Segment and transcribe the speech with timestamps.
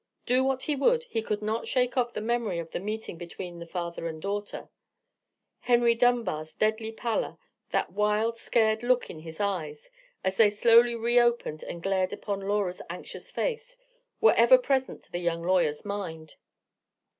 [0.25, 3.59] Do what he would, he could not shake off the memory of the meeting between
[3.59, 4.69] the father and daughter.
[5.59, 9.91] Henry Dunbar's deadly pallor—that wild, scared look in his eyes,
[10.23, 15.43] as they slowly reopened and glared upon Laura's anxious face—were ever present to the young
[15.43, 16.33] lawyer's mind.